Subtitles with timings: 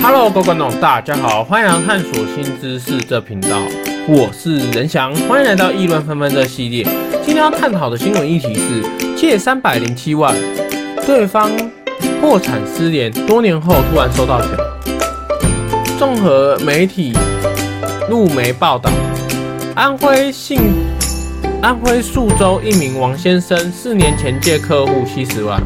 [0.00, 3.60] Hello，各位观众，大家好，欢迎来探索新知识这频道，
[4.06, 6.84] 我是仁翔，欢迎来到议论纷纷这系列。
[7.24, 8.82] 今天要探讨的新闻议题是
[9.16, 10.34] 借三百零七万，
[11.04, 11.50] 对方
[12.20, 14.50] 破产失联，多年后突然收到钱。
[15.98, 17.12] 综合媒体
[18.08, 18.90] 陆媒报道，
[19.74, 20.60] 安徽信
[21.60, 25.60] 安徽宿州一名王先生四年前借客户七十万，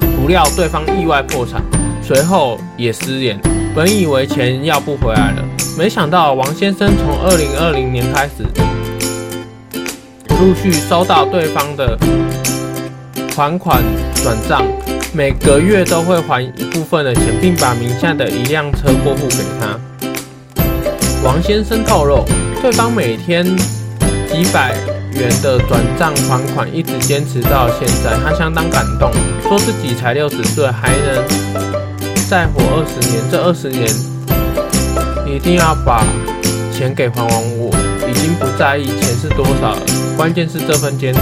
[0.00, 1.62] 不料对方意外破产。
[2.06, 3.36] 随后也失联，
[3.74, 5.44] 本以为钱要不回来了，
[5.76, 8.44] 没想到王先生从二零二零年开始，
[10.38, 11.98] 陆续收到对方的
[13.34, 13.82] 还款
[14.22, 14.64] 转账，
[15.12, 19.76] 每个月都会还一部分的钱，并把名下的一辆车过户给他。
[21.24, 22.24] 王先生透露，
[22.62, 23.44] 对方每天
[24.28, 24.76] 几百
[25.12, 29.10] 元的转账还款，一直坚持到现在，他相当感动，
[29.42, 31.85] 说自己才六十岁还能。
[32.28, 33.86] 再活二十年，这二十年
[35.32, 36.04] 一定要把
[36.72, 37.30] 钱给还完。
[37.56, 37.70] 我
[38.08, 39.80] 已经不在意钱是多少了，
[40.16, 41.20] 关键是这份坚持。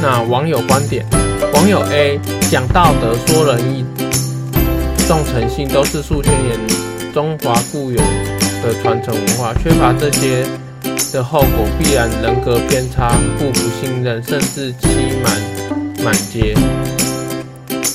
[0.00, 1.04] 那网友观点：
[1.52, 2.18] 网友 A
[2.50, 3.84] 讲道德、说仁义、
[5.06, 6.58] 重诚信，都是数千年
[7.12, 7.98] 中华固有
[8.62, 10.46] 的传承文化，缺乏这些
[11.12, 14.88] 的后果，必然人格偏差、互不信任，甚至欺
[15.22, 16.56] 瞒满街。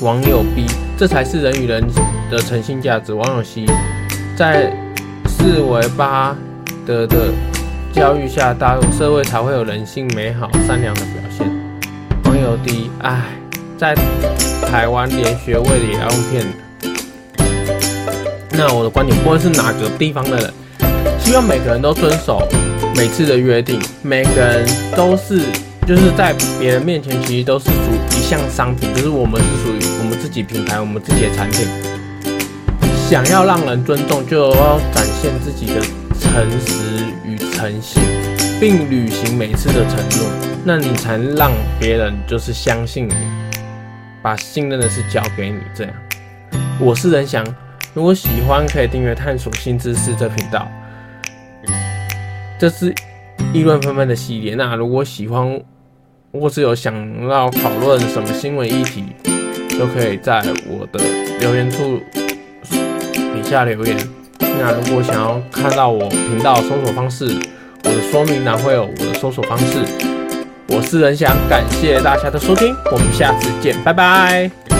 [0.00, 0.64] 网友 B，
[0.96, 1.84] 这才是人与人
[2.30, 3.12] 的诚信价值。
[3.12, 3.66] 网友 C，
[4.36, 4.72] 在
[5.26, 6.36] 四维八
[6.86, 7.32] 德的
[7.92, 11.48] 教育下，大陆社会才会有人性美好、善良的表现。
[12.24, 13.24] 网友 D，唉，
[13.76, 13.96] 在
[14.70, 16.50] 台湾连学位也要用骗的。
[18.52, 20.54] 那我的观点，不论是哪个地方的人，
[21.18, 22.46] 希望每个人都遵守
[22.94, 25.42] 每次的约定，每个人都是。
[25.88, 27.72] 就是在别人面前，其实都是属
[28.10, 31.66] 一项商品，就是我们是属于我们自己品牌、我们自己的产品。
[33.08, 35.80] 想要让人尊重，就要展现自己的
[36.20, 38.02] 诚实与诚信，
[38.60, 40.28] 并履行每次的承诺，
[40.62, 41.50] 那你才让
[41.80, 43.14] 别人就是相信你，
[44.20, 45.58] 把信任的事交给你。
[45.74, 45.94] 这样，
[46.78, 47.42] 我是任翔，
[47.94, 50.70] 如果喜欢可以订阅探索新知识这频道。
[52.58, 52.94] 这是
[53.54, 55.58] 议论纷纷的系列，那如果喜欢。
[56.32, 56.94] 或是有想
[57.28, 59.04] 要讨论什么新闻议题，
[59.78, 61.02] 都可以在我的
[61.40, 62.00] 留言处
[63.12, 63.96] 底下留言。
[64.40, 67.24] 那如果想要看到我频道搜索方式，
[67.84, 69.84] 我的说明栏会有我的搜索方式。
[70.68, 74.77] 我是仁翔，感谢大家的收听，我们下次见，拜拜。